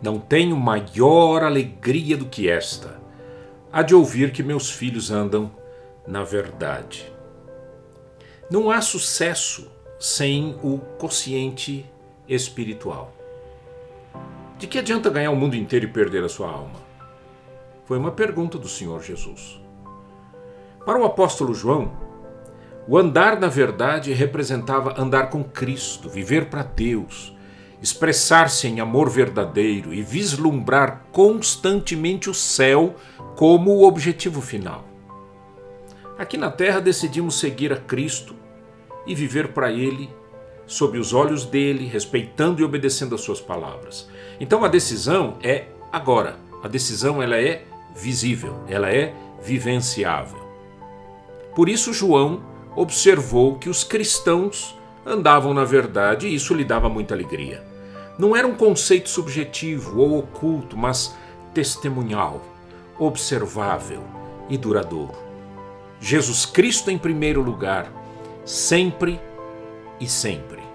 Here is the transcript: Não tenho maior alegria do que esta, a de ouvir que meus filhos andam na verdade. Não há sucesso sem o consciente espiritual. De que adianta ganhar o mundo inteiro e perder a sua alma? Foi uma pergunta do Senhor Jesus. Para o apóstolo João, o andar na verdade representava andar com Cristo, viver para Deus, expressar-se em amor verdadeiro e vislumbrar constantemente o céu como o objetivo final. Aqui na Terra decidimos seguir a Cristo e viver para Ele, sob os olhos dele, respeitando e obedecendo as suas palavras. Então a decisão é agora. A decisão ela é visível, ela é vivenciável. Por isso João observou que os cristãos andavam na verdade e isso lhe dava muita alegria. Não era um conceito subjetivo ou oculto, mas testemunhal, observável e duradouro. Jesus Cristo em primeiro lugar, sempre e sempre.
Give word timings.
Não 0.00 0.18
tenho 0.18 0.56
maior 0.56 1.42
alegria 1.42 2.16
do 2.16 2.26
que 2.26 2.48
esta, 2.48 3.00
a 3.72 3.82
de 3.82 3.94
ouvir 3.94 4.32
que 4.32 4.42
meus 4.42 4.70
filhos 4.70 5.10
andam 5.10 5.50
na 6.06 6.24
verdade. 6.24 7.12
Não 8.50 8.70
há 8.70 8.80
sucesso 8.80 9.70
sem 9.98 10.58
o 10.62 10.78
consciente 10.98 11.84
espiritual. 12.28 13.12
De 14.56 14.66
que 14.66 14.78
adianta 14.78 15.10
ganhar 15.10 15.30
o 15.30 15.36
mundo 15.36 15.54
inteiro 15.54 15.84
e 15.84 15.92
perder 15.92 16.24
a 16.24 16.28
sua 16.28 16.50
alma? 16.50 16.80
Foi 17.84 17.98
uma 17.98 18.10
pergunta 18.10 18.58
do 18.58 18.68
Senhor 18.68 19.02
Jesus. 19.02 19.60
Para 20.84 20.98
o 20.98 21.04
apóstolo 21.04 21.54
João, 21.54 21.92
o 22.86 22.96
andar 22.96 23.38
na 23.38 23.48
verdade 23.48 24.12
representava 24.12 25.00
andar 25.00 25.28
com 25.28 25.44
Cristo, 25.44 26.08
viver 26.08 26.46
para 26.46 26.62
Deus, 26.62 27.36
expressar-se 27.82 28.66
em 28.66 28.80
amor 28.80 29.08
verdadeiro 29.08 29.94
e 29.94 30.02
vislumbrar 30.02 31.04
constantemente 31.12 32.28
o 32.28 32.34
céu 32.34 32.96
como 33.36 33.70
o 33.70 33.86
objetivo 33.86 34.40
final. 34.40 34.84
Aqui 36.18 36.36
na 36.36 36.50
Terra 36.50 36.80
decidimos 36.80 37.38
seguir 37.38 37.72
a 37.72 37.76
Cristo 37.76 38.34
e 39.06 39.14
viver 39.14 39.52
para 39.52 39.70
Ele, 39.70 40.10
sob 40.66 40.98
os 40.98 41.12
olhos 41.12 41.44
dele, 41.44 41.86
respeitando 41.86 42.60
e 42.60 42.64
obedecendo 42.64 43.14
as 43.14 43.20
suas 43.20 43.40
palavras. 43.40 44.08
Então 44.40 44.64
a 44.64 44.68
decisão 44.68 45.38
é 45.42 45.66
agora. 45.92 46.36
A 46.62 46.68
decisão 46.68 47.22
ela 47.22 47.36
é 47.36 47.64
visível, 47.94 48.64
ela 48.68 48.90
é 48.90 49.14
vivenciável. 49.40 50.38
Por 51.54 51.68
isso 51.68 51.92
João 51.92 52.42
observou 52.76 53.56
que 53.56 53.68
os 53.68 53.82
cristãos 53.82 54.77
andavam 55.08 55.54
na 55.54 55.64
verdade 55.64 56.28
e 56.28 56.34
isso 56.34 56.54
lhe 56.54 56.64
dava 56.64 56.88
muita 56.88 57.14
alegria. 57.14 57.62
Não 58.18 58.36
era 58.36 58.46
um 58.46 58.54
conceito 58.54 59.08
subjetivo 59.08 60.00
ou 60.00 60.18
oculto, 60.18 60.76
mas 60.76 61.16
testemunhal, 61.54 62.42
observável 62.98 64.02
e 64.48 64.58
duradouro. 64.58 65.14
Jesus 66.00 66.44
Cristo 66.44 66.90
em 66.90 66.98
primeiro 66.98 67.40
lugar, 67.42 67.90
sempre 68.44 69.20
e 70.00 70.06
sempre. 70.06 70.67